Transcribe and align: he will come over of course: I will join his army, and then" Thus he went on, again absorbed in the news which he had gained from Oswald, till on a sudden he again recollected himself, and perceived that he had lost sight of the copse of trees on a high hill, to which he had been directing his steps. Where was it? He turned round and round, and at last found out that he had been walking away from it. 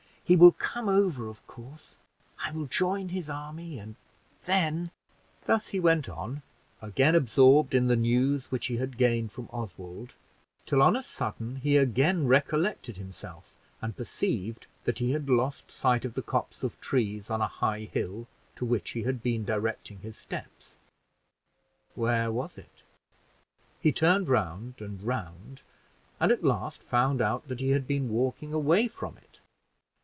he 0.23 0.35
will 0.37 0.53
come 0.53 0.87
over 0.87 1.27
of 1.27 1.45
course: 1.45 1.97
I 2.41 2.53
will 2.53 2.67
join 2.67 3.09
his 3.09 3.29
army, 3.29 3.77
and 3.77 3.97
then" 4.45 4.91
Thus 5.43 5.67
he 5.69 5.79
went 5.81 6.07
on, 6.07 6.41
again 6.81 7.15
absorbed 7.15 7.75
in 7.75 7.87
the 7.87 7.97
news 7.97 8.49
which 8.49 8.67
he 8.67 8.77
had 8.77 8.95
gained 8.95 9.33
from 9.33 9.49
Oswald, 9.51 10.15
till 10.65 10.81
on 10.81 10.95
a 10.95 11.03
sudden 11.03 11.57
he 11.57 11.75
again 11.75 12.27
recollected 12.27 12.95
himself, 12.95 13.53
and 13.81 13.97
perceived 13.97 14.67
that 14.85 14.99
he 14.99 15.11
had 15.11 15.29
lost 15.29 15.69
sight 15.69 16.05
of 16.05 16.13
the 16.13 16.21
copse 16.21 16.63
of 16.63 16.79
trees 16.79 17.29
on 17.29 17.41
a 17.41 17.47
high 17.47 17.83
hill, 17.93 18.25
to 18.55 18.63
which 18.63 18.91
he 18.91 19.03
had 19.03 19.21
been 19.21 19.43
directing 19.43 19.99
his 19.99 20.15
steps. 20.15 20.77
Where 21.93 22.31
was 22.31 22.57
it? 22.57 22.83
He 23.81 23.91
turned 23.91 24.29
round 24.29 24.75
and 24.79 25.03
round, 25.03 25.61
and 26.21 26.31
at 26.31 26.41
last 26.41 26.81
found 26.81 27.19
out 27.19 27.49
that 27.49 27.59
he 27.59 27.71
had 27.71 27.85
been 27.85 28.07
walking 28.07 28.53
away 28.53 28.87
from 28.87 29.17
it. 29.17 29.41